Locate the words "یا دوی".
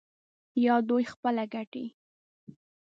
0.65-1.03